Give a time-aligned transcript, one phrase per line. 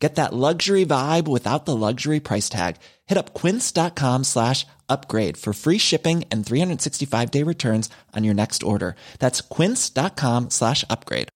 [0.00, 2.76] Get that luxury vibe without the luxury price tag.
[3.06, 8.62] Hit up quince.com slash upgrade for free shipping and 365 day returns on your next
[8.62, 8.96] order.
[9.18, 11.28] That's quince.com slash upgrade.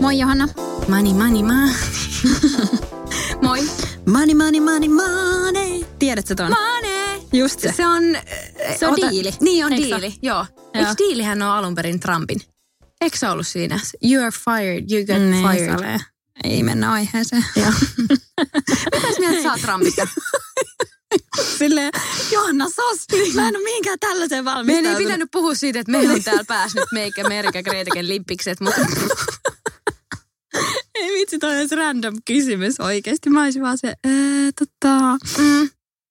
[0.00, 0.46] Moi Johanna.
[0.88, 1.72] Money, money, money.
[3.42, 3.58] Moi.
[4.08, 5.84] Money, money, money, money.
[5.98, 6.50] Tiedätkö ton?
[6.50, 7.20] Money.
[7.32, 7.72] Just se.
[7.76, 8.02] Se on,
[8.78, 9.30] Se on diili.
[9.40, 10.16] Niin on Eikö diili, se?
[10.22, 10.46] joo.
[10.58, 10.64] Joo.
[10.74, 12.40] Eikö diilihän ole alun perin Trumpin?
[13.00, 13.80] Eikö se ollut siinä?
[14.10, 15.74] You are fired, you get Niin, fired.
[15.78, 16.00] ole.
[16.44, 17.44] Ei mennä aiheeseen.
[17.56, 17.72] Joo.
[18.94, 20.08] Mitäs mieltä sä oot Trumpista?
[21.58, 21.92] Silleen,
[22.32, 24.98] Johanna sos, mä en ole mihinkään tällaiseen Meidän ei valmistautunut.
[25.08, 28.80] pitänyt puhua siitä, että meillä on täällä päässyt meikä Merkä Greeteken lippikset, mutta
[31.02, 33.30] Ei vitsi, toi olisi random kysymys oikeasti.
[33.30, 34.12] Mä olisin vaan se, ää,
[34.58, 35.18] tota...
[35.38, 35.68] mm,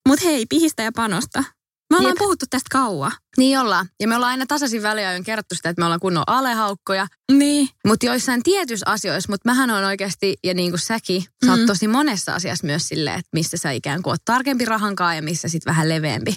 [0.08, 1.44] Mut hei, pihistä ja panosta.
[1.90, 2.18] Me ollaan Jep.
[2.18, 3.12] puhuttu tästä kauan.
[3.36, 3.86] niin ollaan.
[4.00, 7.06] Ja me ollaan aina tasaisin väliajoin kerrottu sitä, että me ollaan kunnon alehaukkoja.
[7.32, 7.68] Niin.
[7.86, 11.66] Mutta joissain tietyissä asioissa, mutta mähän on oikeasti, ja niin kuin säkin, sä oot Mm.
[11.66, 15.48] tosi monessa asiassa myös silleen, että missä sä ikään kuin oot tarkempi rahankaa ja missä
[15.48, 16.34] sit vähän leveämpi.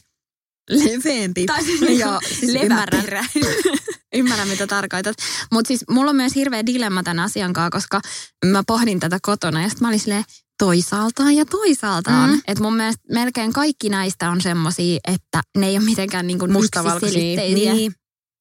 [0.69, 1.45] Leveämpi.
[1.45, 3.25] Tai siis niinku Joo, siis ymmärrän.
[4.16, 5.16] Ymmärrän, mitä tarkoitat.
[5.52, 8.02] Mutta siis mulla on myös hirveä dilemma tämän asian kanssa, koska
[8.45, 10.23] mä pohdin tätä kotona ja sitten mä olin silleen,
[10.59, 12.30] toisaaltaan ja toisaaltaan.
[12.30, 12.41] Mm.
[12.47, 17.08] Että mun mielestä melkein kaikki näistä on semmosia, että ne ei ole mitenkään niin Mustavalkoisia.
[17.08, 17.73] yksiselitteisiä.
[17.73, 17.93] Niin.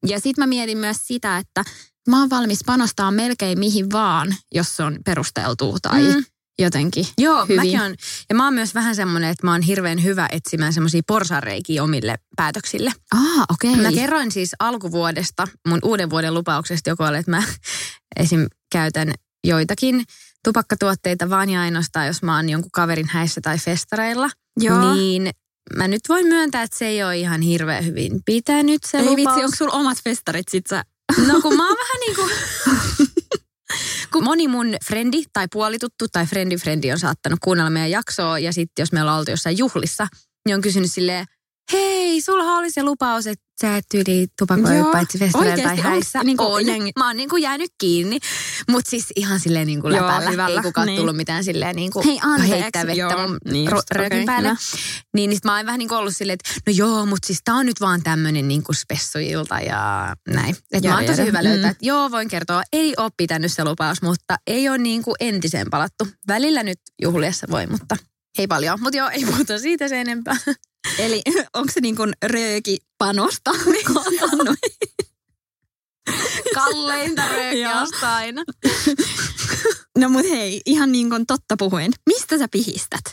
[0.06, 1.64] Ja sitten mä mietin myös sitä, että
[2.08, 6.24] mä oon valmis panostaa melkein mihin vaan, jos se on perusteltua tai Mm.
[6.58, 7.56] Jotenkin Joo, hyvin.
[7.56, 7.94] mäkin on.
[8.28, 12.16] Ja mä oon myös vähän semmoinen, että mä oon hirveän hyvä etsimään semmoisia porsareikiä omille
[12.36, 12.92] päätöksille.
[13.14, 13.70] Ah, okei.
[13.70, 13.82] Okay.
[13.82, 17.42] Mä kerroin siis alkuvuodesta, mun uuden vuoden lupauksesta, joka oli, että mä
[18.20, 18.46] esim.
[18.72, 19.14] käytän
[19.44, 20.04] joitakin
[20.44, 24.30] tupakkatuotteita vaan ja ainoastaan, jos mä oon jonkun kaverin häissä tai festareilla.
[24.60, 24.94] Joo.
[24.94, 25.30] Niin
[25.76, 29.16] mä nyt voin myöntää, että se ei ole ihan hirveän hyvin pitänyt se Ei lupaus.
[29.16, 30.84] vitsi, onko sulla omat festarit sit sä?
[31.26, 32.30] No kun mä oon vähän niin kuin...
[34.14, 38.52] kun moni mun frendi tai puolituttu tai frendi frendi on saattanut kuunnella meidän jaksoa ja
[38.52, 40.06] sitten jos me ollaan oltu jossain juhlissa,
[40.46, 41.26] niin on kysynyt silleen,
[41.72, 46.18] hei, sulla oli se lupaus, että sä et tyyli tupakoi Joo, paitsi festareilla tai häissä.
[46.18, 46.66] onks niinku on.
[46.66, 48.18] jengi- Mä oon niinku jäänyt kiinni,
[48.70, 50.30] mutta siis ihan silleen niinku Joo, läpällä.
[50.30, 50.96] hyvällä, Ei kukaan niin.
[50.98, 52.60] tullut mitään silleen niinku Hei, anteeksi.
[52.60, 54.48] heittää vettä Joo, mun niin just, röökin okei, päälle.
[54.48, 54.58] hyvä.
[55.14, 57.40] Niin, niin sit mä oon vähän niin kuin ollut silleen, että no joo, mutta siis
[57.44, 60.56] tää on nyt vaan tämmönen niin kuin spessuilta ja näin.
[60.72, 61.70] Että mä oon tosi hyvä löytää, Mm.
[61.70, 65.66] että joo, voin kertoa, ei ole pitänyt se lupaus, mutta ei ole niin kuin entiseen
[65.70, 66.08] palattu.
[66.28, 67.96] Välillä nyt juhliessa voi, mutta
[68.38, 68.80] ei paljon.
[68.82, 70.36] Mutta joo, ei puhuta siitä sen enempää.
[70.98, 71.22] Eli
[71.54, 73.50] onko se niin kuin röökipanosta?
[76.54, 78.42] Kalleinta röökiä ostaa aina.
[79.98, 81.92] no mut hei, ihan niin kuin totta puhuen.
[82.06, 83.04] Mistä sä pihistät?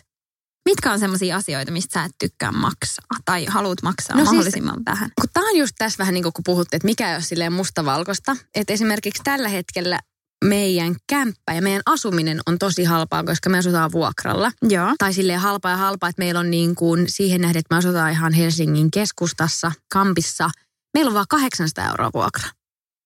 [0.65, 3.05] Mitkä on sellaisia asioita, mistä sä et tykkää maksaa?
[3.25, 5.11] Tai haluat maksaa No siis- mahdollisimman vähän?
[5.21, 7.53] Kun tää on just tässä vähän niin kuin kun puhutte, että mikä ei ole silleen
[7.53, 8.35] mustavalkoista.
[8.55, 9.99] Että esimerkiksi tällä hetkellä
[10.46, 14.52] meidän kämppä ja meidän asuminen on tosi halpaa, koska me asutaan vuokralla.
[14.62, 14.96] Joo.
[14.97, 18.12] Tai silleen halpaa ja halpaa, että meillä on niin kuin siihen nähden, että me asutaan
[18.12, 20.50] ihan Helsingin keskustassa, kampissa.
[20.94, 22.50] Meillä on vaan 800 euroa vuokra.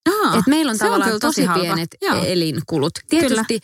[0.10, 1.64] Aa, Et meillä on on tavallaan kyllä tosi, tosi halpa.
[1.64, 2.24] pienet Joo.
[2.26, 2.94] elinkulut.
[3.10, 3.60] Tietysti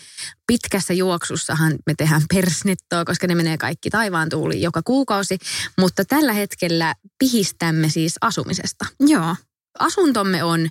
[0.48, 5.38] pitkässä juoksussahan me tehdään persnettoa, koska ne menee kaikki taivaan tuuliin joka kuukausi.
[5.80, 8.86] Mutta tällä hetkellä pihistämme siis asumisesta.
[9.00, 9.36] Joo.
[9.80, 10.70] Asuntomme on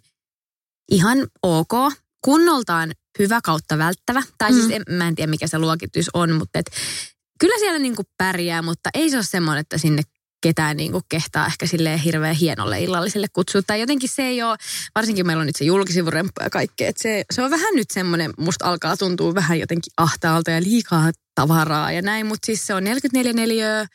[0.90, 1.72] ihan ok,
[2.24, 4.22] kunnoltaan hyvä kautta välttävä.
[4.38, 4.72] Tai siis Mm.
[4.72, 6.70] en, mä en tiedä mikä se luokitus on, mutta et,
[7.40, 10.02] kyllä siellä niinku pärjää, mutta ei se ole semmoinen, että sinne
[10.42, 13.62] ketään niinku kehtaa ehkä silleen hirveän hienolle illalliselle kutsua.
[13.62, 14.56] Tai jotenkin se ei ole,
[14.94, 18.32] varsinkin meillä on nyt se julkisivuremppu ja kaikkea, että se, se on vähän nyt semmoinen,
[18.38, 22.84] musta alkaa tuntua vähän jotenkin ahtaalta ja liikaa tavaraa ja näin, mutta siis se on
[22.84, 23.86] 44 neliöä,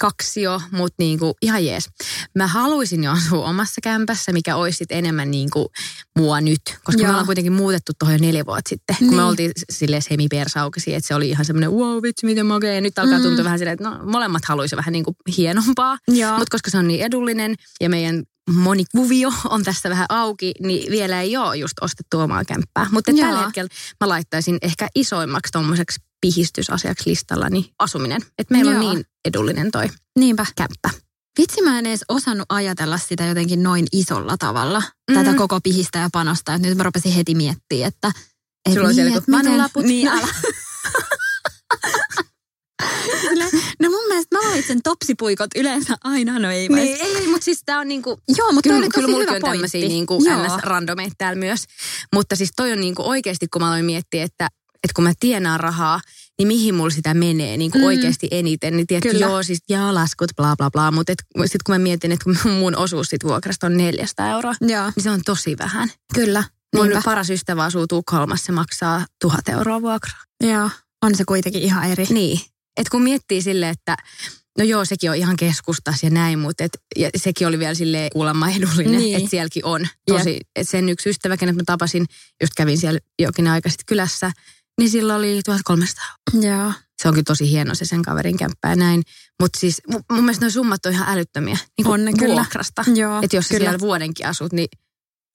[0.00, 1.88] kaksio, mutta niinku ihan jees.
[2.36, 5.72] Mä haluaisin jo asua omassa kämpässä, mikä olisi sit enemmän niinku
[6.18, 7.06] mua nyt, koska Joo.
[7.06, 9.20] me ollaan kuitenkin muutettu tuohon jo neljä vuotta sitten, kun me Niin.
[9.22, 13.18] oltiin silleen semipersaukisia, että se oli ihan semmoinen wow vitsi miten makea, ja nyt alkaa
[13.18, 13.22] Mm.
[13.24, 16.30] tuntua vähän silleen, että no molemmat haluaisi vähän niinku hienompaa, Joo.
[16.38, 20.90] mutta koska se on niin edullinen ja meidän moni kuvio on tässä vähän auki, niin
[20.90, 22.86] vielä ei ole just ostettu omaa kämppää.
[22.90, 23.20] Mutta Joo.
[23.20, 23.68] tällä hetkellä
[24.00, 28.22] mä laittaisin ehkä isoimmaksi tuommoiseksi pihistysasiaksi listallani asuminen.
[28.38, 28.92] Että meillä on Joo.
[28.94, 29.88] niin edullinen toi
[30.18, 30.46] Niinpä.
[30.56, 30.90] kämppä.
[31.38, 34.82] Vitsi mä en edes osannut ajatella sitä jotenkin noin isolla tavalla.
[35.10, 35.14] Mm.
[35.14, 36.54] Tätä koko pihistä ja panosta.
[36.54, 38.12] Et nyt mä rupesin heti miettimään, että
[38.68, 39.86] Et Sulla on siellä et jotkut miten-.
[39.86, 40.28] Niin, älä.
[43.20, 43.50] Silleen,
[43.80, 47.62] no mun mielestä mä valitsen topsipuikot yleensä aina, no ei Niin, ei, ei, mutta siis
[47.66, 48.18] tää on niinku...
[48.38, 49.50] Joo, mutta kyllä, oli tosi kyllä hyvä on pointti.
[49.50, 50.36] tämmöisiä niinku Joo.
[50.46, 51.64] ns-randomeita täällä myös.
[52.14, 55.60] Mutta siis toi on niinku oikeasti, kun mä aloin miettiä, että, että kun mä tienaan
[55.60, 56.00] rahaa,
[56.38, 57.86] niin mihin mulla sitä menee niin kuin Mm.
[57.86, 58.76] oikeasti eniten.
[58.76, 59.26] Niin Kyllä.
[59.26, 60.90] joo, siis jaa, laskut, bla bla bla.
[60.90, 64.84] Mutta sitten kun mä mietin, että kun mun osuus sit vuokrasta on 400 euroa, Joo,
[64.96, 65.88] niin se on tosi vähän.
[66.14, 66.44] kyllä.
[66.76, 67.02] Mun Niinpä.
[67.04, 70.20] paras ystävä asuu Tukholmassa, se maksaa tuhat euroa vuokraa.
[70.42, 70.70] Joo,
[71.02, 72.06] on se kuitenkin ihan eri.
[72.10, 72.40] Niin.
[72.76, 73.96] Et kun miettii sille, että
[74.58, 78.08] no joo, sekin on ihan keskustas ja näin, mutta et, ja sekin oli vielä sille
[78.12, 79.16] kuulemma edullinen, Niin.
[79.16, 82.06] että sielläkin on tosi, että sen yksi ystävä, kenet mä tapasin,
[82.42, 84.32] just kävin siellä jokin aika sitten kylässä,
[84.80, 86.04] niin sillä oli 1300.
[86.40, 86.72] Joo.
[87.02, 89.02] Se onkin tosi hieno se sen kaverin kämppä ja näin.
[89.42, 92.34] Mutta siis mun, mun mielestä nuo summat on ihan älyttömiä niin On ne kyllä.
[92.34, 92.84] vuokrasta.
[92.94, 93.60] Joo, Että jos kyllä.
[93.60, 94.68] siellä vuodenkin asut, niin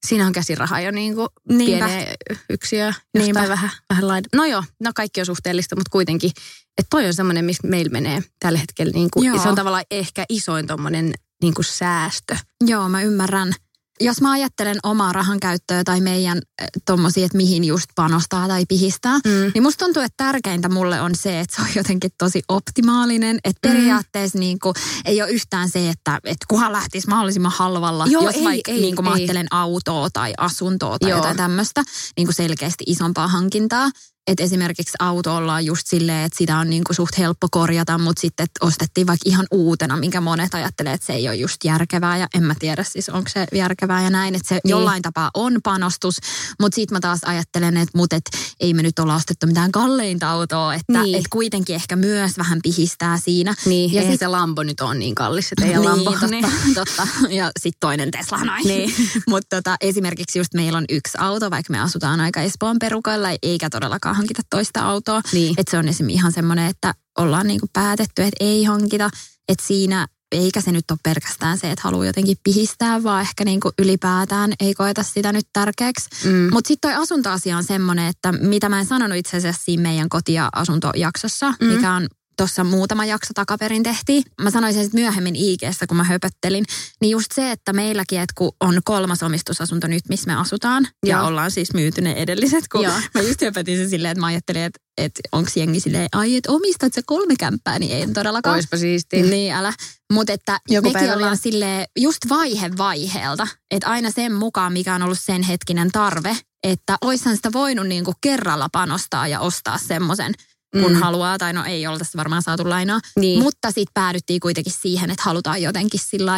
[0.07, 2.15] siinä on käsiraha jo niin kuin pieneen
[2.49, 4.27] yksiö jostain vähän, vähän laida.
[4.35, 6.31] No joo, no kaikki on suhteellista, mutta kuitenkin,
[6.77, 8.91] että toi on semmoinen, missä meillä menee tällä hetkellä.
[8.91, 12.35] Niin kuin, se on tavallaan ehkä isoin tommonen niin kuin säästö.
[12.65, 13.53] Joo, mä ymmärrän.
[14.01, 18.63] Jos mä ajattelen omaa rahan käyttöä tai meidän äh, tommosia, että mihin just panostaa tai
[18.67, 19.51] pihistää, Mm.
[19.53, 23.39] niin musta tuntuu, että tärkeintä mulle on se, että se on jotenkin tosi optimaalinen.
[23.43, 23.73] Että Mm.
[23.75, 24.73] periaatteessa niin kuin,
[25.05, 28.81] ei ole yhtään se, että, että kuhan lähtisi mahdollisimman halvalla, Joo, jos ei, vaikka ei,
[28.81, 29.15] niin kuin mä ei.
[29.15, 31.17] ajattelen autoa tai asuntoa tai Joo.
[31.19, 31.83] jotain tämmöistä
[32.17, 33.89] niin kuin selkeästi isompaa hankintaa.
[34.31, 38.21] Että esimerkiksi auto ollaan just silleen, että sitä on niin kuin suht helppo korjata, mutta
[38.21, 42.17] sitten että ostettiin vaikka ihan uutena, minkä monet ajattelee, että se ei ole just järkevää.
[42.17, 44.69] Ja en mä tiedä siis, onko se järkevää ja näin, että se Niin.
[44.69, 46.15] jollain tapaa on panostus.
[46.59, 48.23] Mutta sitten mä taas ajattelen, että mut et
[48.59, 51.15] ei me nyt olla ostettu mitään kalleinta autoa, että Niin.
[51.15, 53.55] et kuitenkin ehkä myös vähän pihistää siinä.
[53.65, 56.15] Niin, Ja eihän sit- se Lambo nyt ole niin kallis, teidän Lambo.
[56.29, 57.07] Niin, totta, totta.
[57.29, 58.63] Ja sitten toinen Tesla noin.
[58.67, 58.93] Niin.
[59.29, 63.69] Mutta tota, esimerkiksi just meillä on yksi auto, vaikka me asutaan aika Espoon perukoilla, eikä
[63.69, 65.21] todellakaan hankita toista autoa.
[65.33, 65.53] Niin.
[65.57, 69.09] Että se on esimerkiksi ihan semmoinen, että ollaan niinku päätetty, että ei hankita.
[69.49, 73.71] Että siinä, eikä se nyt ole pelkästään se, että haluaa jotenkin pihistää, vaan ehkä niinku
[73.79, 76.07] ylipäätään ei koeta sitä nyt tärkeäksi.
[76.25, 76.49] Mm.
[76.53, 80.09] Mutta sitten toi asuntoasia on semmoinen, että mitä mä en sanonut itse asiassa siinä meidän
[80.09, 81.67] koti- ja asuntojaksossa, Mm.
[81.67, 82.07] mikä on
[82.39, 84.23] tuossa muutama jakso takaperin tehtiin.
[84.41, 86.65] Mä sanoin sen sitten myöhemmin IGstä, kun mä höpöttelin.
[87.01, 91.17] Niin just se, että meilläkin, että kun on kolmas omistusasunto nyt, missä me asutaan, ja
[91.17, 91.27] Joo.
[91.27, 92.93] ollaan siis myyty ne edelliset, kun Joo.
[93.13, 96.51] mä just höpötin sen silleen, että mä ajattelin, että, että onko jengi silleen, ai, että
[96.51, 98.55] omistat sä kolme kämppää, niin ei todellakaan.
[98.55, 99.23] Oispa siistiä.
[99.23, 99.73] Niin, älä.
[100.13, 101.37] Mutta että Joku mekin ollaan vaan.
[101.37, 103.47] sille just vaihe vaiheelta.
[103.71, 106.37] Että aina sen mukaan, mikä on ollut sen hetkinen tarve.
[106.63, 110.33] Että oishan sitä voinut niinku kerralla panostaa ja ostaa semmoisen,
[110.81, 110.99] kun Mm.
[110.99, 111.37] haluaa.
[111.37, 112.99] Tai no ei oltaisi varmaan saatu lainaa.
[113.19, 113.43] Niin.
[113.43, 116.31] Mutta sitten päädyttiin kuitenkin siihen, että halutaan jotenkin sillä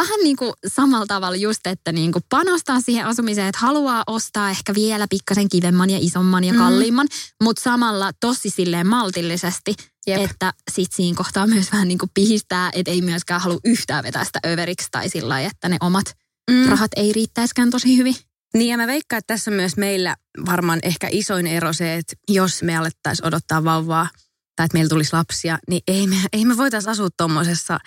[0.00, 4.50] vähän niin kuin samalla tavalla just, että niin kuin panostaa siihen asumiseen, että haluaa ostaa
[4.50, 6.58] ehkä vielä pikkasen kivemman ja isomman ja Mm.
[6.58, 7.06] kalliimman,
[7.42, 9.74] mutta samalla tosi silleen maltillisesti,
[10.06, 10.20] Jep.
[10.30, 14.24] että sit siinä kohtaa myös vähän niin kuin pihistää, että ei myöskään halua yhtään vetää
[14.24, 16.04] sitä överiksi tai sillä että ne omat
[16.50, 16.68] Mm.
[16.68, 18.16] rahat ei riittäisikään tosi hyvin.
[18.54, 20.16] Niin ja mä veikkaan, että tässä on myös meillä
[20.46, 24.08] varmaan ehkä isoin ero se, että jos me alettaisiin odottaa vauvaa
[24.56, 27.78] tai että meillä tulisi lapsia, niin ei me, ei me voitaisiin asua tuommoisessa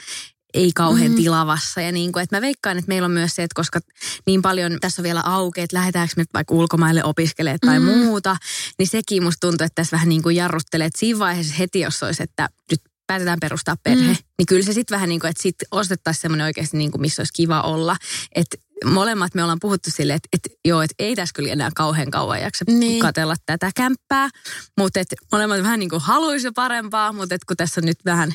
[0.53, 1.15] ei kauhean Mm.
[1.17, 1.81] tilavassa.
[1.81, 3.79] Ja niin kuin, että mä veikkaan, että meillä on myös se, että koska
[4.25, 7.85] niin paljon tässä on vielä auki, että lähdetäänkö me vaikka ulkomaille opiskelemaan tai Mm.
[7.85, 8.37] muuta,
[8.79, 12.03] niin sekin musta tuntuu, että tässä vähän niin kuin jarruttelee, että siinä vaiheessa heti, jos
[12.03, 14.07] olisi, että nyt päätetään perustaa perhe, Mm.
[14.09, 14.15] mm.
[14.37, 17.21] niin kyllä se sitten vähän niin kuin, että sitten ostettaisiin semmoinen oikeasti niin kuin, missä
[17.21, 17.97] olisi kiva olla.
[18.35, 22.11] Että molemmat me ollaan puhuttu silleen, että, että joo, että ei tässä kyllä enää kauhean
[22.11, 23.01] kauan jaksa Niin.
[23.01, 24.29] katella tätä kämppää,
[24.77, 28.33] mutta että molemmat vähän niin kuin haluaisi parempaa, mutta että kun tässä nyt vähän,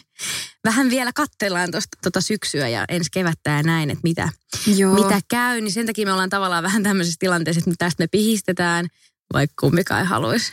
[0.64, 4.28] vähän vielä katsellaan tuosta tota syksyä ja ensi kevättä ja näin, että mitä,
[4.76, 4.94] Joo.
[4.94, 8.86] mitä käy, niin sen takia me ollaan tavallaan vähän tämmöisessä tilanteessa, että tästä me pihistetään,
[9.32, 10.52] vaikka kumpikaan ei haluaisi.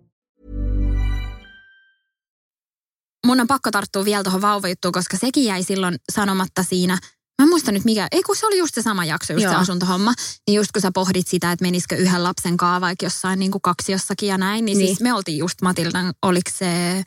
[3.25, 6.93] Mun on pakko tarttua vielä tuohon vauvajuttuun, koska sekin jäi silloin sanomatta siinä.
[7.41, 9.53] Mä en muista nyt mikä, ei kun se oli just se sama jakso, just Joo.
[9.53, 10.13] se asuntohomma.
[10.47, 13.61] Niin just kun sä pohdit sitä, että menisikö yhden lapsen kaa vaikka jossain niin kuin
[13.61, 14.87] kaksiossakin ja näin, niin, Niin.
[14.87, 17.03] siis me oltiin just Matildan, oliko se,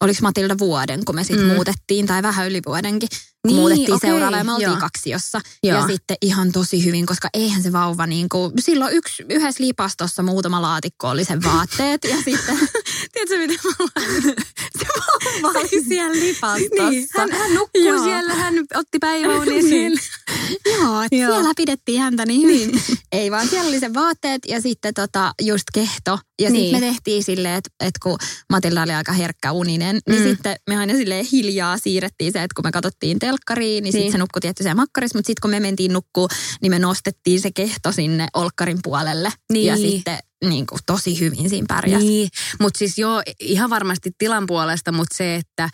[0.00, 1.54] oliko Matilda vuoden, kun me sitten Mm.
[1.54, 3.08] muutettiin, tai vähän yli vuodenkin,
[3.48, 5.40] kun Niin, muutettiin okei, seuraavalle ja me oltiin kaksiossa.
[5.62, 5.80] Joo.
[5.80, 10.22] Ja sitten ihan tosi hyvin, koska eihän se vauva niin kuin, silloin yksi, yhdessä lipastossa
[10.22, 12.58] muutama laatikko oli sen vaatteet ja sitten,
[13.12, 14.22] tiedätkö mitä mä olen?
[14.78, 14.86] Se
[15.42, 16.90] vauva oli siellä lipastossa.
[16.90, 18.04] Niin, hän, hän nukkuu Joo.
[18.04, 20.00] siellä, hän otti päiväunia siellä.
[20.82, 21.32] Joo, että Joo.
[21.32, 22.82] siellä pidettiin häntä niin hyvin.
[23.12, 26.18] Ei vaan siellä oli se vaatteet ja sitten tota, just kehto.
[26.40, 26.62] Ja Niin.
[26.64, 28.18] sitten me tehtiin silleen, että, että kun
[28.50, 30.28] Matilda oli aika herkkä uninen, niin Mm.
[30.28, 33.92] sitten me aina silleen hiljaa siirrettiin se, että kun me katsottiin telkkariin, niin, Niin.
[33.92, 36.28] sitten se nukkui tietty makkarissa, mutta sitten kun me mentiin nukkuu,
[36.62, 39.32] niin me nostettiin se kehto sinne olkkarin puolelle.
[39.52, 39.66] Niin.
[39.66, 42.06] Ja sitten niin kuin, tosi hyvin siinä pärjäsi.
[42.06, 42.28] Niin,
[42.60, 45.68] mutta siis joo, ihan varmasti tilan puolesta, mutta se, että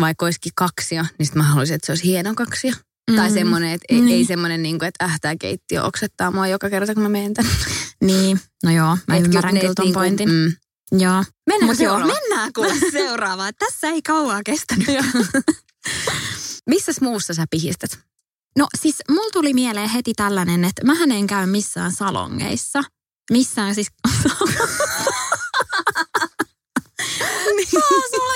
[0.00, 2.72] vaikka olisikin kaksio, niin sitten mä haluaisin, että se olisi hieno kaksio.
[3.08, 3.16] Mm.
[3.16, 4.16] Tai semmoinen, että ei, Niin.
[4.18, 7.50] ei semmoinen, niin kuin, että ähtää keittiö oksettaa mua joka kerta, kun mä menen tänne.
[8.02, 10.28] Niin, no joo, mä Et ymmärrän kyllä ton niinku, pointin.
[10.30, 10.52] Mm.
[10.92, 11.24] Joo.
[11.46, 13.52] Mennäänkö Mut joo, mennään kuule seuraavaan.
[13.58, 14.86] Tässä ei kauaa kestänyt.
[16.70, 17.98] Missäs muussa sä pihistät?
[18.58, 22.82] No siis mulla tuli mieleen heti tällainen, että mähän en käy missään salongeissa.
[23.30, 23.88] Missään siis...
[27.72, 28.34] Taas mulla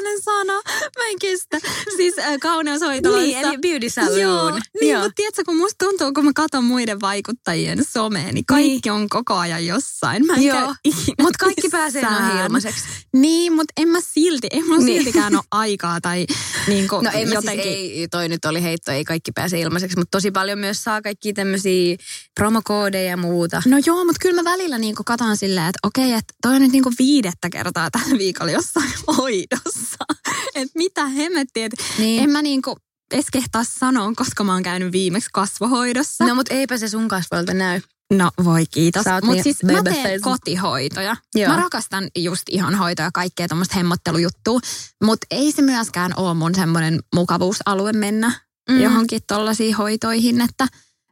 [0.00, 0.52] tollanen sana.
[0.98, 1.58] Mä en kestä.
[1.96, 3.26] Siis äh, kauneushoitoloissa.
[3.26, 4.20] Niin, eli beauty saloon.
[4.20, 5.00] Joo, niin, Joo.
[5.02, 9.34] mutta tiedätkö, kun musta tuntuu, kun mä katson muiden vaikuttajien somea, niin kaikki on koko
[9.34, 10.26] ajan jossain.
[10.26, 10.74] Mä en Joo.
[11.22, 12.44] Mutta kaikki pääsee noihin missään.
[12.46, 12.84] ilmaiseksi.
[13.12, 14.86] Niin, mutta en mä silti, ei mulla Niin.
[14.86, 14.98] niin.
[15.04, 16.26] siltikään ole aikaa tai
[16.66, 17.62] niin kuin No mä jotenkin.
[17.72, 21.02] siis, ei, toi nyt oli heitto, ei kaikki pääse ilmaiseksi, mutta tosi paljon myös saa
[21.02, 21.96] kaikki tämmöisiä
[22.34, 23.62] promokoodeja ja muuta.
[23.66, 26.72] No joo, mutta kyllä mä välillä niinku katon silleen, että okei, että toi on nyt
[26.72, 29.89] niinku viidettä kertaa tällä viikolla jossain hoidossa.
[30.54, 32.22] että mitä hemmettiä, että Niin.
[32.22, 32.76] en mä niinku
[33.14, 36.24] edes kehtaa sanoa, koska mä oon käynyt viimeksi kasvohoidossa.
[36.26, 37.80] No mutta eipä se sun kasvoilta näy.
[38.12, 39.04] No voi kiitos.
[39.06, 40.18] Mutta niin siis mä teen face.
[40.18, 41.16] kotihoitoja.
[41.34, 41.48] Joo.
[41.48, 44.60] Mä rakastan just ihonhoitoja ja kaikkea tuommoista hemmottelujuttua.
[45.04, 48.32] Mutta ei se myöskään ole mun semmoinen mukavuusalue mennä
[48.70, 48.80] mm.
[48.80, 50.40] johonkin tollaisiin hoitoihin.
[50.40, 50.66] Että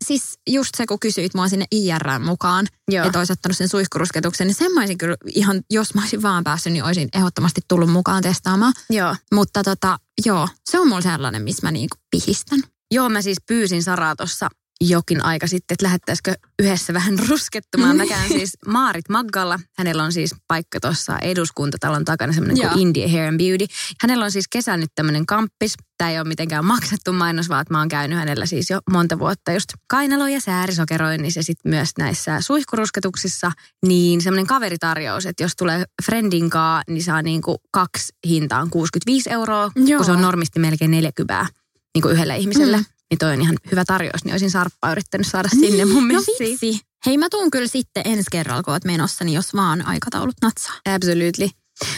[0.04, 3.06] siis just se, kun kysyit mua sinne IRään mukaan, Joo.
[3.06, 6.44] että olisi ottanut sen suihkurusketuksen, niin sen mä olisin kyllä ihan, jos mä olisin vaan
[6.44, 8.72] päässyt, niin olisin ehdottomasti tullut mukaan testaamaan.
[8.90, 9.16] Joo.
[9.34, 12.60] Mutta tota, joo, se on mulla sellainen, missä mä niinku pihistän.
[12.90, 14.48] Joo, mä siis pyysin Saraa tuossa
[14.80, 17.96] jokin aika sitten, että lähettäisikö yhdessä vähän ruskettumaan.
[17.96, 19.58] Mä käyn siis Maarit Maggalla.
[19.78, 22.80] Hänellä on siis paikka tuossa eduskuntatalon takana, semmoinen kuin.
[22.80, 23.66] India Hair and Beauty.
[24.00, 25.74] Hänellä on siis kesällä nyt tämmöinen kamppis.
[25.98, 29.52] Tämä ei ole mitenkään maksettu mainos, vaan mä oon käynyt hänellä siis jo monta vuotta
[29.52, 33.52] just kainalo- ja säärisokeroinnissa ja sitten myös näissä suihkurusketuksissa.
[33.86, 39.98] Niin semmoinen kaveritarjous, että jos tulee friendinkaa, niin saa niinku kaksi hintaan 65 euroa, Joo.
[39.98, 41.46] kun se on normisti melkein 40
[41.94, 42.76] niin kuin yhdelle ihmiselle.
[42.76, 42.84] Mm.
[43.10, 46.36] Niin toi on ihan hyvä tarjous, niin olisin Sarppaa yrittänyt saada sinne mun no messiin.
[46.50, 46.80] vitsi.
[47.06, 50.74] Hei, mä tuun kyllä sitten ensi kerralla, kun oot menossa, niin jos vaan aikataulut natsaa.
[50.94, 51.48] Absolutely.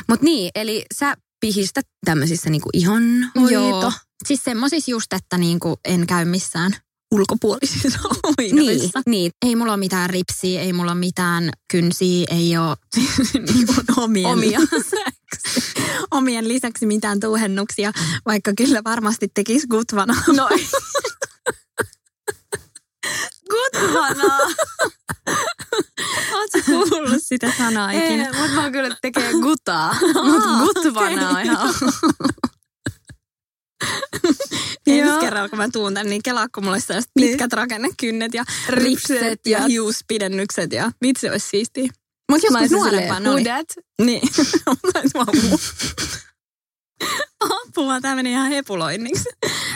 [0.09, 3.53] Mutta niin, eli sä pihistät tämmöisissä niinku ihonhoito.
[3.53, 3.93] Joo.
[4.27, 6.77] Siis semmoisissa just, että niinku en käy missään
[7.11, 9.01] ulkopuolisissa hoidoissa.
[9.07, 9.33] Niin, niin.
[9.47, 12.77] Ei mulla ole mitään ripsiä, ei mulla ole mitään kynsiä, ei ole
[13.55, 14.61] niinku omien, Omia.
[14.61, 14.97] lisäksi,
[16.11, 17.93] omien lisäksi mitään tuuhennuksia,
[18.27, 20.15] vaikka kyllä varmasti tekisi gutvana.
[20.37, 20.67] No ei.
[23.51, 24.39] Gutvanaa.
[26.33, 28.25] Oletko kuullut sitä sanaa ikinä?
[28.27, 29.97] Ei, mutta mä kyllä tekee gutaa.
[30.25, 31.75] Mutta gutvanaa on ihan...
[34.87, 38.45] Ensi kerralla, kun mä tuun tänne, niin kelaa, kun mulla olisi sellaiset pitkät rakennekynnet ja
[38.69, 41.89] Ripset ripset ja ja- hiuspidennykset ja vitsi olisi siistiä.
[42.33, 43.59] Mutta joskus nuorempana silleen,
[43.99, 44.07] oli.
[44.07, 44.23] Niin.
[45.15, 45.59] Muu.
[47.41, 49.25] Apua, tää meni ihan hepuloinniksi.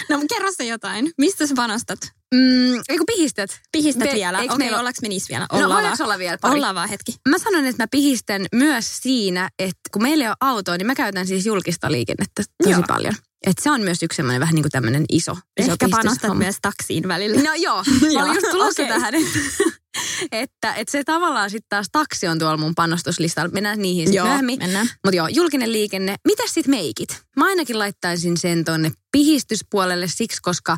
[0.08, 1.10] No kerro se jotain.
[1.18, 1.98] Mistä sä panostat?
[2.34, 3.60] Mm, eikö pihistät?
[3.72, 4.38] Pihistät Me- vielä.
[4.38, 5.46] Okei, meillä- ollaanko me niissä vielä?
[5.52, 6.08] No, Ollaan voidaanko vaan.
[6.08, 6.54] olla vielä pari?
[6.54, 7.14] Ollaan vaan hetki.
[7.28, 10.94] Mä sanon, että mä pihistän myös siinä, että kun meillä ei ole autoa, niin mä
[10.94, 12.82] käytän siis julkista liikennettä tosi Joo.
[12.88, 13.14] paljon.
[13.46, 16.44] Et se on myös yksi semmoinen vähän niin kuin tämmöinen iso, iso Ehkä panostat pihistyshomma.
[16.44, 17.42] myös taksiin välillä.
[17.42, 17.84] No joo,
[18.14, 18.94] mä olin just tulossa okei.
[18.94, 19.14] tähän,
[20.32, 23.50] että, että, se tavallaan sitten taas taksi on tuolla mun panostuslistalla.
[23.52, 24.60] Mennään niihin sitten myöhemmin.
[25.04, 26.16] Mutta joo, julkinen liikenne.
[26.24, 27.22] Mitäs sitten meikit?
[27.36, 30.76] Mä ainakin laittaisin sen tonne pihistyspuolelle siksi, koska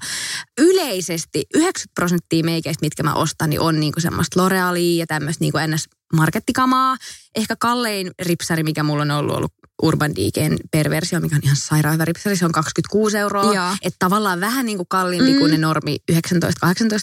[0.61, 5.58] yleisesti 90 prosenttia meikeistä, mitkä mä ostan, niin on niinku semmoista L'Orealia ja tämmöistä niinku
[5.66, 5.88] ns.
[6.14, 6.96] markettikamaa.
[7.35, 9.52] Ehkä kallein ripsari, mikä mulla on ollut, ollut
[9.83, 12.37] Urban Decay'n perversio, mikä on ihan sairaan hyvä ripsari.
[12.37, 13.54] Se on 26 euroa.
[13.54, 13.76] Joo.
[13.83, 15.38] Että tavallaan vähän niin kuin kalliimpi mm.
[15.38, 16.16] kuin ne normi 19-18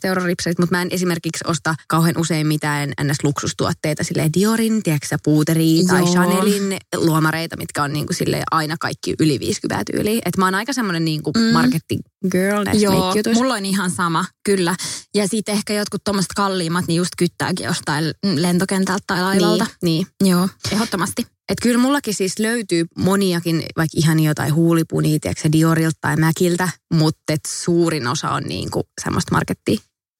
[0.04, 5.84] euro ripsarit, mutta mä en esimerkiksi osta kauhean usein mitään ns-luksustuotteita, silleen Diorin, tiedätkö puuteria
[5.88, 6.14] tai Joo.
[6.14, 10.22] Chanelin luomareita, mitkä on niin kuin silleen aina kaikki yli 50 tyyliä.
[10.26, 11.54] Että mä oon aika semmoinen niin kuin mm.
[11.54, 12.02] marketing
[12.32, 14.76] girl Joo, mulla on ihan sama, kyllä.
[15.16, 19.66] Ja sitten ehkä jotkut tuommoiset kalliimmat, niin just kyttääkin jostain lentokentältä tai laivalta.
[19.82, 20.32] Niin, niin.
[20.32, 21.28] Joo, ehdottomasti.
[21.50, 27.34] Et kyllä mullakin siis löytyy moniakin, vaikka ihan jotain huulipunia, tiedätkö, Diorilta tai Mäkiltä, mutta
[27.34, 29.78] et suurin osa on niin kuin semmoista markettia.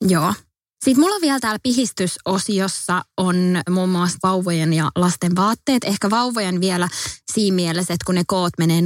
[0.08, 0.34] Joo.
[0.84, 3.36] Sitten mulla on vielä täällä pihistysosiossa on
[3.70, 5.84] muun muassa vauvojen ja lasten vaatteet.
[5.84, 6.88] Ehkä vauvojen vielä
[7.34, 8.84] siinä mielessä, että kun ne koot menee 0-2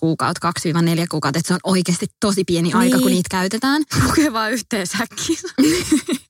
[0.00, 3.14] kuukautta, 2-4 kuukautta, että se on oikeasti tosi pieni aika, kun Niin.
[3.14, 3.82] niitä käytetään.
[4.06, 5.38] Lukee vaan yhteen säkkiin.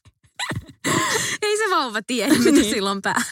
[1.42, 2.70] Ei se vauva tiedä, mitä Niin.
[2.74, 3.22] silloin pää.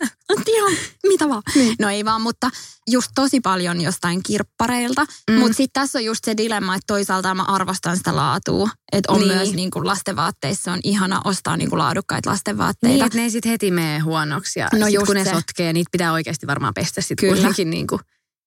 [0.47, 0.73] Ihan
[1.09, 1.43] mitä vaan.
[1.81, 2.51] No ei vaan, mutta
[2.91, 5.07] just tosi paljon jostain kirppareilta.
[5.31, 5.37] Mm.
[5.39, 8.69] Mutta sitten tässä on just se dilemma, että toisaalta mä arvostan sitä laatua.
[8.93, 9.29] Että on Niin.
[9.29, 9.39] niin.
[9.39, 12.95] myös niin kuin lastenvaatteissa on ihana ostaa niin kuin laadukkaita lastenvaatteita.
[12.95, 14.61] Niin, että ne ei sit heti mene huonoksi.
[14.61, 15.31] Ja No sit just kun ne se.
[15.31, 18.01] sotkee, niitä pitää oikeasti varmaan pestä sitten kuitenkin niin kuin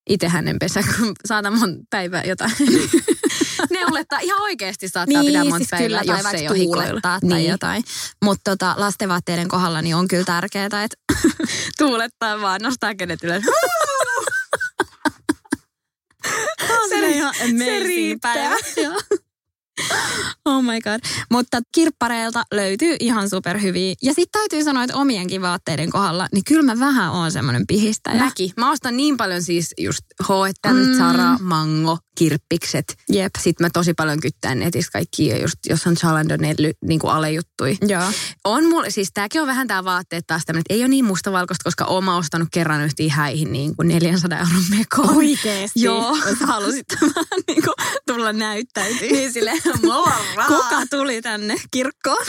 [0.10, 2.52] itsehän en pesä, kun saatan monta päivää jotain.
[3.70, 7.52] Neulettaa ihan oikeasti saattaa pitää monta siis päivää, kyllä, jos ei ole tuulettaa tai niin.
[7.52, 7.84] jotain.
[8.24, 10.98] Mutta tota, lastenvaatteiden kohdalla niin on kyllä tärkeää, että
[11.78, 13.44] Tuulettaa vaan, nostaa kädet ylös.
[16.90, 18.56] se, ihan se riittää.
[20.46, 21.00] Oh my god.
[21.32, 23.94] Mutta kirppareilta löytyy ihan superhyviä.
[24.04, 28.24] Ja sitten täytyy sanoa, että omienkin vaatteiden kohdalla, niin kyllä mä vähän oon semmoinen pihistäjä.
[28.24, 28.52] Mäkin.
[28.58, 30.98] Mä ostan niin paljon siis just H&M, Mm.
[30.98, 32.98] Zara, Mango, kirppikset.
[33.10, 33.32] Jep.
[33.40, 37.78] Sitten mä tosi paljon kyttään netistä kaikki, just jos on Zalando ne niin kuin alejuttui.
[37.88, 38.12] Joo.
[38.44, 41.64] On mulla, siis tääkin on vähän tää vaatteet taas tämmönen, että ei ole niin mustavalkoista,
[41.64, 45.18] koska oma ostanut kerran yhtiin häihin niin kuin 400 euron mekoon.
[45.18, 45.82] Oikeesti?
[45.82, 46.18] Joo.
[46.48, 47.74] Halusit vähän niin kuin
[48.08, 49.08] tulla näyttäytyä.
[49.12, 50.58] Niin silleen, mulla on rahaa.
[50.58, 52.26] Kuka tuli tänne kirkkoon?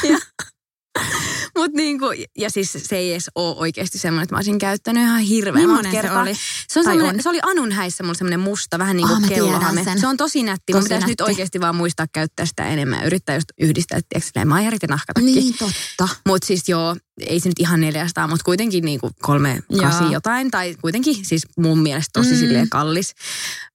[1.58, 2.06] Mut niinku,
[2.38, 5.68] ja siis se ei edes ole oikeasti semmoinen, että mä olisin käyttänyt ihan hirveän monta
[5.68, 6.22] Millainen se kertaa.
[6.22, 6.34] oli?
[6.68, 7.22] Se, on on?
[7.22, 10.00] se oli Anun häissä mulla semmoinen musta, vähän niin kuin sen.
[10.00, 10.72] Se on tosi nätti.
[10.72, 13.04] Tosi pitäisi nyt oikeasti vaan muistaa käyttää sitä enemmän.
[13.04, 15.30] Yrittää just yhdistää, tiedätkö, maijarit ja nahkatakki.
[15.30, 16.08] Niin totta.
[16.26, 19.82] Mutta siis joo, ei se nyt ihan 400, mutta kuitenkin niinku kolme, Joo.
[19.84, 20.50] kasi jotain.
[20.50, 22.34] Tai kuitenkin siis mun mielestä tosi Mm.
[22.34, 22.38] mm.
[22.40, 23.14] silleen kallis.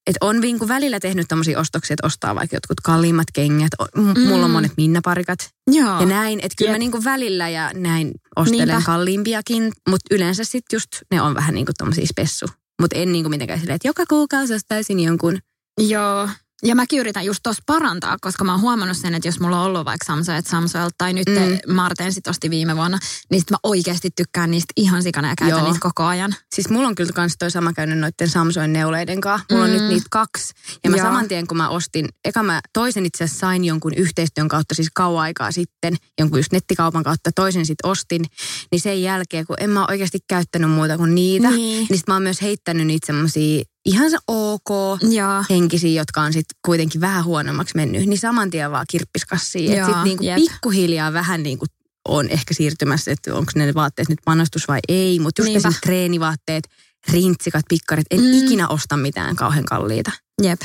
[0.07, 3.69] Että on niinku välillä tehnyt tämmöisiä ostoksia, että ostaa vaikka jotkut kalliimmat kengät.
[3.95, 4.53] M- Mulla on Mm.
[4.53, 5.39] monet minnaparikat
[5.71, 5.99] Joo.
[5.99, 6.39] ja näin.
[6.39, 6.79] Että kyllä mä Jep.
[6.79, 8.83] niinku välillä ja näin ostelen Niinpä.
[8.85, 9.71] kalliimpiakin.
[9.89, 12.45] Mutta yleensä sitten just ne on vähän niinku tommosia spessu.
[12.81, 15.39] Mutta en niinku mitenkään silleen, että joka kuukausi ostaisin jonkun.
[15.81, 16.29] Joo.
[16.63, 19.65] Ja mäkin yritän just tuossa parantaa, koska mä oon huomannut sen, että jos mulla on
[19.65, 21.33] ollut vaikka Samsojat Samsoilta tai nyt Mm.
[21.35, 21.73] mm.
[21.73, 22.99] Marten sit osti viime vuonna,
[23.31, 25.67] niin sit mä oikeasti tykkään niistä ihan sikana ja käytän Joo.
[25.67, 26.35] niitä koko ajan.
[26.55, 29.45] Siis mulla on kyllä kans toi sama käynyt noiden Samsoin neuleiden kanssa.
[29.51, 29.77] Mulla on Mm.
[29.77, 30.53] nyt niitä kaksi.
[30.83, 31.05] Ja mä Joo.
[31.05, 34.89] saman tien kun mä ostin, eka mä toisen itse asiassa sain jonkun yhteistyön kautta siis
[34.93, 38.25] kauan aikaa sitten, jonkun just nettikaupan kautta toisen sitten ostin.
[38.71, 41.57] Niin sen jälkeen, kun en mä oikeasti käyttänyt muuta kuin niitä, Niin.
[41.59, 44.69] niin, niin sit mä oon myös heittänyt niitä semmosia ihan se ok
[45.01, 45.43] Joo.
[45.49, 49.71] henkisiä, jotka on sitten kuitenkin vähän huonommaksi mennyt, niin saman tien vaan kirppiskassiin.
[49.71, 51.65] Että sitten niinku pikkuhiljaa vähän niinku
[52.07, 55.19] on ehkä siirtymässä, että onko ne vaatteet nyt panostus vai ei.
[55.19, 56.63] Mutta just esimerkiksi treenivaatteet,
[57.11, 58.33] rintsikat, pikkarit, en Mm.
[58.33, 60.11] ikinä osta mitään kauhean kalliita.
[60.43, 60.61] Jep.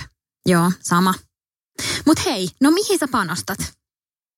[0.46, 1.14] Joo, sama.
[2.06, 3.58] Mut hei, no mihin sä panostat?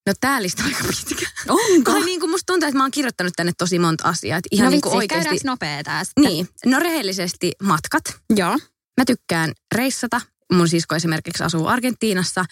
[0.07, 1.27] No tää lista on aika pitkä.
[1.49, 1.93] Onko?
[1.93, 4.39] Tai niin kuin musta tuntuu, että mä oon kirjoittanut tänne tosi monta asiaa.
[4.39, 5.25] Että ihan no niin vitsi, kuin oikeasti.
[5.25, 6.25] käydäänkö nopea tää sitten?
[6.25, 8.03] Niin, no rehellisesti matkat.
[8.37, 8.59] Joo.
[9.01, 10.21] Mä tykkään reissata.
[10.53, 12.45] Mun sisko esimerkiksi asuu Argentiinassa,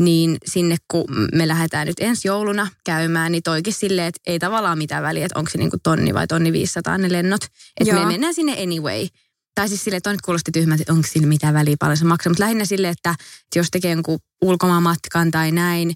[0.00, 4.78] niin sinne kun me lähdetään nyt ensi jouluna käymään, niin toikin silleen, että ei tavallaan
[4.78, 7.44] mitään väliä, että onko se niinku tonni vai tonni 500 ne lennot.
[7.80, 9.06] Että me mennään sinne anyway.
[9.54, 12.04] Tai siis silleen, että on nyt kuulosti tyhmältä, että onko sillä mitään väliä paljon se
[12.04, 12.30] maksaa.
[12.30, 15.94] Mutta lähinnä silleen, että että jos tekee jonkun ulkomaanmatkan tai näin,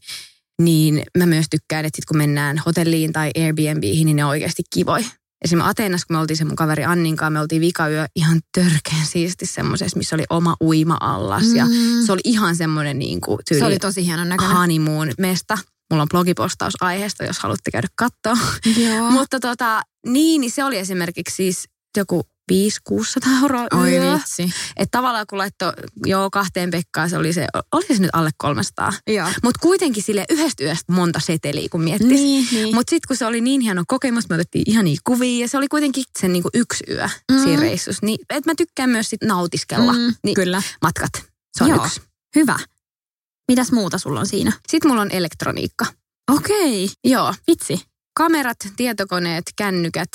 [0.63, 4.63] niin mä myös tykkään, että sit kun mennään hotelliin tai Airbnbihin, niin ne on oikeasti
[4.75, 5.05] kivoi.
[5.45, 9.07] Esimerkiksi Ateenassa, kun me oltiin se mun kaveri Annin kanssa, me oltiin vikayö ihan törkeän
[9.07, 11.45] siisti semmoisessa, missä oli oma uima-allas.
[11.55, 12.07] Ja Mm.
[12.07, 14.57] se oli ihan semmoinen niin kuin tyyli Se oli tosi hienon näköinen.
[14.57, 15.59] honeymoon mesta.
[15.91, 18.47] Mulla on blogipostaus aiheesta, jos haluatte käydä katsoa.
[19.11, 21.65] Mutta tota, niin, niin se oli esimerkiksi siis
[21.97, 22.55] joku 500-600
[23.43, 24.15] euroa Oi yö.
[24.15, 24.51] vitsi.
[24.77, 25.73] Että tavallaan kun laittoi
[26.07, 28.93] joo kahteen pekkaan, se oli se, oli se nyt alle 300.
[29.07, 29.29] Joo.
[29.43, 32.09] Mutta kuitenkin sille yhdestä yöstä monta seteliä, kun miettis.
[32.09, 32.75] Niin, niin.
[32.75, 35.59] Mutta sitten kun se oli niin hieno kokemus, me otettiin ihan niin kuvia ja se
[35.59, 37.43] oli kuitenkin sen niinku yksi yö Mm.
[37.43, 38.07] siinä reissussa.
[38.07, 39.93] Niin, et mä tykkään myös sit nautiskella.
[39.93, 40.63] Mm, niin Kyllä.
[40.83, 41.11] matkat,
[41.59, 41.85] se on Joo.
[41.85, 42.01] yksi.
[42.37, 42.59] Hyvä.
[43.49, 44.53] Mitäs muuta sulla on siinä?
[44.69, 45.87] Sitten mulla on elektroniikka.
[46.33, 46.89] Okei.
[47.05, 47.81] Joo, Vitsi.
[48.17, 50.11] kamerat, tietokoneet, kännykät,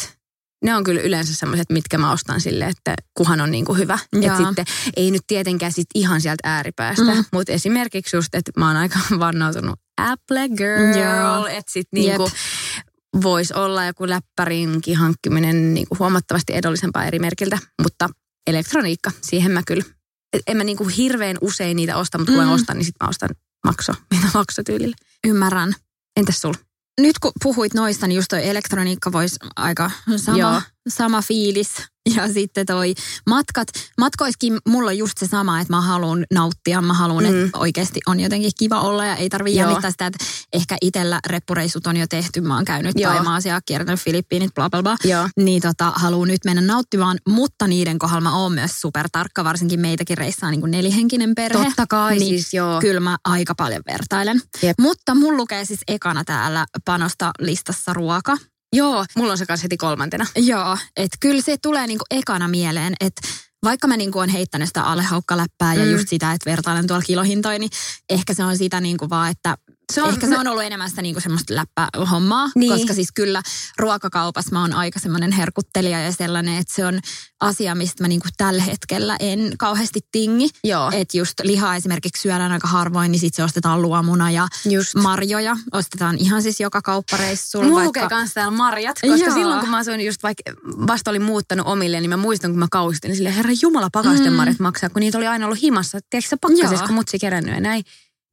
[0.63, 3.99] ne on kyllä yleensä sellaiset, mitkä mä ostan sille, että kuhan on niin kuin hyvä.
[4.13, 7.25] Että sitten ei nyt tietenkään sit ihan sieltä ääripäästä, mm.
[7.33, 12.31] mutta esimerkiksi just, että mä oon aika vannautunut Apple Girl, että sitten niinku
[13.21, 18.09] voisi olla joku läppärinkin hankkiminen niinku huomattavasti edullisempaa eri merkiltä, mutta
[18.47, 19.83] elektroniikka, siihen mä kyllä,
[20.47, 22.47] en mä niinku hirveän usein niitä osta, mutta kun mm.
[22.47, 23.29] mä ostan, niin sitten mä ostan
[23.65, 24.95] makso, mitä maksotyylillä.
[25.27, 25.73] Ymmärrän.
[26.17, 26.68] Entäs sulla?
[26.99, 30.37] Nyt kun puhuit noista, niin just toi elektroniikka voisi aika sama,
[30.87, 31.69] sama fiilis
[32.15, 32.93] ja sitten toi
[33.29, 33.67] matkat.
[33.97, 36.81] Matkoiskin mulla on just se sama, että mä haluan nauttia.
[36.81, 37.45] Mä haluan, mm.
[37.45, 41.87] että oikeasti on jotenkin kiva olla ja ei tarvitse jännittää sitä, että ehkä itsellä reppureissut
[41.87, 42.41] on jo tehty.
[42.41, 44.97] Mä oon käynyt Taimaasia, kiertänyt Filippiinit, bla bla bla.
[45.03, 45.29] Joo.
[45.37, 49.43] Niin tota, haluan nyt mennä nauttimaan, mutta niiden kohdalla mä oon myös supertarkka.
[49.43, 51.65] Varsinkin meitäkin reissaa niin kuin nelihenkinen perhe.
[51.65, 52.81] Totta kai niin siis, joo.
[52.81, 54.41] Kyllä mä aika paljon vertailen.
[54.63, 54.79] Jep.
[54.79, 58.37] Mutta mun lukee siis ekana täällä panosta listassa ruoka.
[58.73, 60.25] Joo, mulla on se kanssa heti kolmantena.
[60.35, 63.21] Joo, että kyllä se tulee niinku ekana mieleen, että
[63.63, 65.79] vaikka mä niinku on heittänyt sitä alehaukkaläppää mm.
[65.79, 67.71] ja just sitä, että vertailen tuolla kilohintoja, niin
[68.09, 69.57] ehkä se on sitä niinku vaan, että
[69.93, 72.73] se on, ehkä se on ollut enemmän sitä niinku semmoista läppähommaa, Niin.
[72.73, 73.41] koska siis kyllä
[73.77, 76.99] ruokakaupassa mä oon aika semmoinen herkuttelija ja sellainen, että se on
[77.41, 80.49] asia, mistä mä niinku tällä hetkellä en kauheasti tingi.
[80.93, 84.95] Että just lihaa esimerkiksi syödään aika harvoin, niin sit se ostetaan luomuna ja Just.
[84.95, 85.57] marjoja.
[85.73, 87.65] Ostetaan ihan siis joka kauppareissulla.
[87.65, 87.87] Mulla vaikka...
[87.87, 89.33] lukee kanssa täällä marjat, koska Joo.
[89.33, 90.51] silloin kun mä asuin just vaikka
[90.87, 94.33] vasta olin muuttanut omille, niin mä muistan kun mä kaustin, niin silleen, herra jumala pakasten
[94.33, 94.37] mm.
[94.37, 95.99] marjat maksaa, kun niitä oli aina ollut himassa.
[96.09, 96.87] Tiedätkö sä pakkasessa, Joo.
[96.87, 97.83] kun mutsi kerännyt ja näin.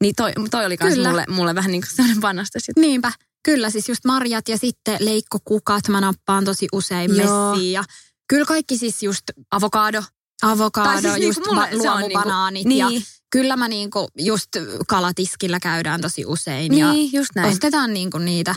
[0.03, 1.09] Niin toi, toi oli Kyllä.
[1.09, 2.77] mulle, mulle vähän niin kuin sellainen vanhasta sit.
[2.77, 3.13] Niinpä.
[3.43, 7.51] Kyllä, siis just marjat ja sitten leikkokukat mä nappaan tosi usein Joo.
[7.51, 7.73] messiin.
[7.73, 7.85] Ja
[8.29, 10.03] kyllä kaikki siis just Avokaado.
[10.43, 12.65] avokaado, siis just niinku mulle luomubanaanit.
[12.65, 13.03] niinku- ja niin.
[13.31, 14.49] kyllä mä niinku just
[14.89, 16.71] kalatiskillä käydään tosi usein.
[16.71, 16.79] Niin,
[17.13, 17.49] ja just näin.
[17.53, 18.55] ostetaan niinku niitä.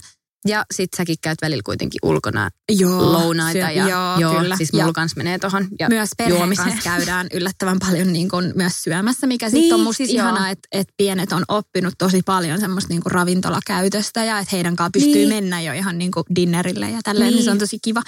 [0.47, 3.59] Ja sit säkin käyt välillä kuitenkin ulkona Joo, lounaita.
[3.59, 4.57] syö- ja, joo, joo kyllä.
[4.57, 5.67] siis mulla kans menee tohon.
[5.79, 9.79] Ja myös perheen kanssa käydään yllättävän paljon niin kuin myös syömässä, mikä sitten Niin, on
[9.79, 10.27] musta siis joo.
[10.27, 14.91] ihanaa, että, että pienet on oppinut tosi paljon semmoista niin ravintolakäytöstä ja että heidän kanssa
[14.93, 15.29] pystyy Niin.
[15.29, 17.35] mennä jo ihan niin kuin dinnerille ja tälleen, niin.
[17.35, 17.45] Niin.
[17.45, 18.01] se on tosi kiva.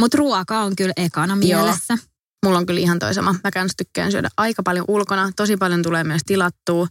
[0.00, 1.98] Mutta ruoka on kyllä ekana mielessä.
[2.46, 3.34] Mulla on kyllä ihan toi sama.
[3.44, 5.30] Mä kans tykkään syödä aika paljon ulkona.
[5.36, 6.86] Tosi paljon tulee myös tilattua,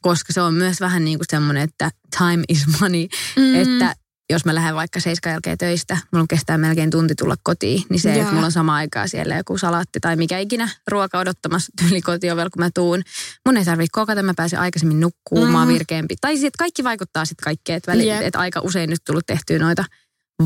[0.00, 3.06] koska se on myös vähän niin kuin semmoinen, että time is money.
[3.36, 3.54] Mm.
[3.54, 3.94] Että
[4.30, 8.10] jos mä lähden vaikka seiskan jälkeen töistä, mulla kestää melkein tunti tulla kotiin, niin se,
[8.12, 8.20] Joo.
[8.20, 12.50] että mulla on sama aikaa siellä joku salaatti tai mikä ikinä ruoka odottamassa tyyli kotiovella,
[12.50, 13.02] kun mä tuun.
[13.46, 15.74] Mun ei tarvitse kokata, mä pääsen aikaisemmin nukkuun, mä oon Mm.
[15.74, 16.14] virkeämpi.
[16.20, 18.22] Tai sitten kaikki vaikuttaa sitten kaikkeen, että, väli, Jep.
[18.22, 19.84] että aika usein nyt tullut tehtyä noita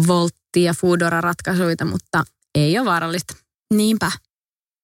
[0.06, 3.34] Voltti- ja Foodora-ratkaisuja, mutta ei ole vaarallista.
[3.74, 4.12] Niinpä.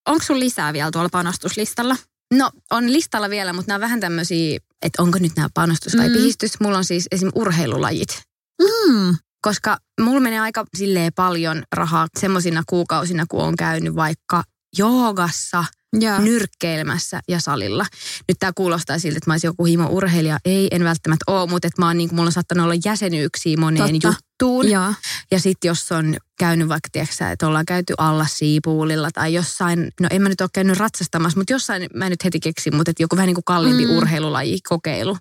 [0.09, 1.96] Onko sun lisää vielä tuolla panostuslistalla?
[2.35, 6.09] No, on listalla vielä, mutta nämä on vähän tämmöisiä, että onko nyt nämä panostus tai
[6.09, 6.12] Mm.
[6.12, 6.61] pihistys.
[6.61, 7.30] Mulla on siis esim.
[7.35, 8.22] urheilulajit.
[8.62, 9.16] Mm.
[9.42, 14.42] Koska mulla menee aika silleen paljon rahaa semmoisina kuukausina, kun on käynyt vaikka
[14.79, 16.21] joogassa, Joo.
[16.21, 17.87] nyrkkeilemässä ja salilla.
[18.29, 20.38] Nyt tämä kuulostaa siltä, että mä olisin joku himo urheilija.
[20.45, 23.57] Ei, en välttämättä ole, mutta että mä oon, niin kuin, mulla on saattanut olla jäsenyyksiä
[23.57, 24.09] moneen Totta.
[24.09, 24.71] juttuun.
[24.71, 24.95] Joo.
[25.31, 30.09] Ja sitten jos on käynyt vaikka, tiedätkö, että ollaan käyty alla siipuulilla tai jossain, no
[30.11, 33.16] en mä nyt ole käynyt ratsastamassa, mutta jossain, mä nyt heti keksin, mutta että joku
[33.16, 33.97] vähän niin kuin kalliimpi mm.
[33.97, 35.16] urheilulaji, kokeilu.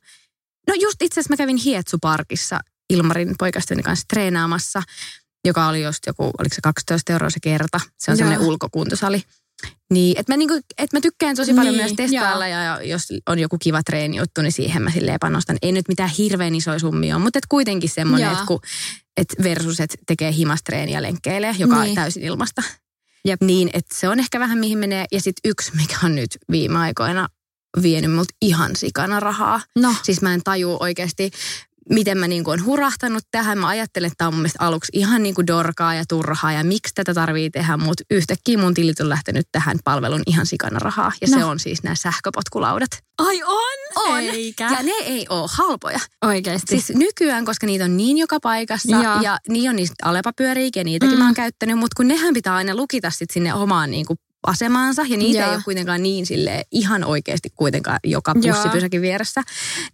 [0.67, 4.83] No just itse asiassa mä kävin Hietsuparkissa Ilmarin poikasteni kanssa treenaamassa,
[5.45, 7.79] joka oli just joku, oliko se 12 euroa se kerta.
[7.99, 9.23] Se on semmoinen ulkokuntosali.
[9.93, 13.03] Niin, että mä, niinku, et mä tykkään tosi paljon Niin, myös testailla ja, ja jos
[13.29, 15.57] on joku kiva treenijuttu, niin siihen mä silleen panostan.
[15.61, 18.45] Ei nyt mitään hirveän isoja summia ole, mutta et kuitenkin semmoinen, että
[19.17, 21.89] et versus, että tekee himastreeniä lenkkeilee, joka Niin.
[21.89, 22.63] on täysin ilmasta.
[23.25, 23.41] Jep.
[23.41, 25.05] Niin, että se on ehkä vähän mihin menee.
[25.11, 27.27] Ja sitten yksi, mikä on nyt viime aikoina
[27.81, 29.61] vienyt mut ihan sikana rahaa.
[29.75, 29.95] No.
[30.03, 31.31] Siis mä en taju oikeasti,
[31.89, 33.57] miten mä niinku on hurahtanut tähän.
[33.57, 36.93] Mä ajattelen, että tämä on mun mielestä aluksi ihan niinku dorkaa ja turhaa ja miksi
[36.95, 41.11] tätä tarvii tehdä, mutta yhtäkkiä mun tilit on lähtenyt tähän palvelun ihan sikana rahaa.
[41.21, 41.37] Ja no.
[41.37, 42.89] se on siis nämä sähköpotkulaudat.
[43.17, 44.03] Ai on?
[44.05, 44.19] On.
[44.19, 44.69] Eikä.
[44.71, 45.99] Ja ne ei ole halpoja.
[46.25, 46.67] Oikeasti.
[46.67, 50.83] Siis nykyään, koska niitä on niin joka paikassa ja, ja niin on niistä alepapyöriäkin ja
[50.83, 51.19] niitäkin Mm.
[51.19, 54.15] mä oon käyttänyt, mutta kun nehän pitää aina lukita sit sinne omaan niinku
[54.47, 55.49] asemaansa ja niitä Joo.
[55.49, 59.41] ei ole kuitenkaan niin sille ihan oikeasti kuitenkaan joka bussipysäkin vieressä.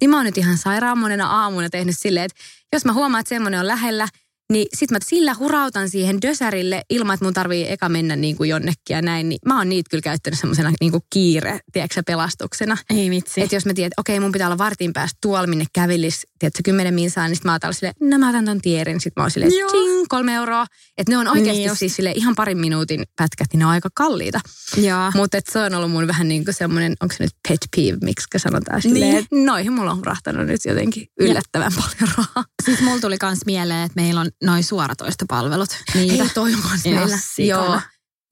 [0.01, 2.37] Niin mä oon nyt ihan sairaan monena aamuna tehnyt silleen, että
[2.73, 4.07] jos mä huomaan, että semmoinen on lähellä,
[4.51, 8.49] niin sit mä sillä hurautan siihen dösärille ilman, että mun tarvii eka mennä niin kuin
[8.49, 9.29] jonnekin ja näin.
[9.29, 12.77] Niin mä oon niitä kyllä käyttänyt semmoisena niin kuin kiire, tiedätkö pelastuksena.
[12.89, 13.41] Ei vitsi.
[13.41, 16.61] Että jos mä tiedän, että okei, mun pitää olla vartin päästä tuolla, minne kävelis, tiedätkö,
[16.65, 18.99] kymmenen minsaan, niin sit mä oon silleen, no mä otan ton tierin.
[19.01, 20.65] Sitten mä oon silleen, ting, kolme euroa.
[20.97, 21.79] Että ne on oikeasti Niin just.
[21.79, 24.39] siis sille ihan parin minuutin pätkät, niin ne on aika kalliita.
[24.77, 25.11] Joo.
[25.15, 28.25] Mutta se on ollut mun vähän niin kuin semmoinen, onko se nyt pet peeve, miksi
[28.37, 29.45] sanotaan silleen, Niin.
[29.45, 32.45] noihin mulla on hurahtanut nyt jotenkin yllättävän paljon rahaa.
[32.65, 35.69] Siis mulla tuli kans mieleen, että meillä on noin suoratoistopalvelut.
[35.93, 36.23] Niitä.
[36.23, 37.19] Hei, toi on meillä.
[37.38, 37.82] Joo.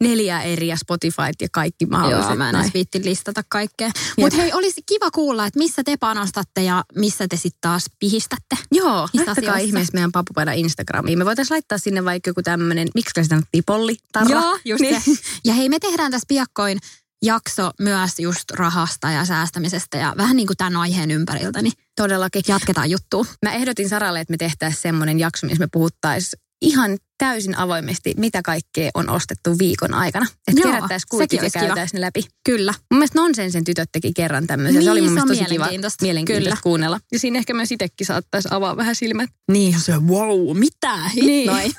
[0.04, 2.30] Neljä eriä Spotify ja kaikki mahdolliset.
[2.30, 3.90] Joo, mä en edes viitti listata kaikkea.
[4.18, 8.58] Mutta hei, olisi kiva kuulla, että missä te panostatte ja missä te sitten taas pihistätte.
[8.72, 11.20] Joo, laittakaa ihmeessä meidän papupaida Instagramiin.
[11.20, 14.30] Me voitaisiin laittaa sinne vaikka joku tämmöinen, miksi sitä sanottiin, polli, tarra.
[14.30, 15.02] Joo, just niin.
[15.02, 15.12] se.
[15.46, 16.80] Ja hei, me tehdään tässä piakkoin
[17.24, 22.42] jakso myös just rahasta ja säästämisestä ja vähän niin kuin tämän aiheen ympäriltä, niin Todellakin.
[22.48, 23.26] jatketaan juttua.
[23.46, 28.42] Mä ehdotin Saralle, että me tehtäisiin semmoinen jakso, missä me puhuttaisiin ihan täysin avoimesti, mitä
[28.42, 30.26] kaikkea on ostettu viikon aikana.
[30.48, 32.24] Että kerättäisiin kuitit ja käytäisiin ne läpi.
[32.46, 32.74] Kyllä.
[32.92, 34.74] Mun mielestä Nonsensen tytöt teki kerran tämmöisen.
[34.76, 35.50] Niin, se oli mun mielestä tosi kiva.
[35.50, 36.06] mielenkiintoista.
[36.06, 36.62] Mielenkiintoista Kyllä.
[36.64, 37.00] kuunnella.
[37.12, 39.30] Ja siinä ehkä myös itsekin saattaisi avaa vähän silmät.
[39.52, 41.52] Niin, se wow, mitä Niin.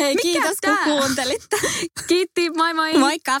[0.00, 0.76] Hei, Mikä kiitos tää?
[0.76, 1.56] kun kuuntelitte.
[2.08, 2.98] Kiitti, moi moi!
[2.98, 3.40] Moikka.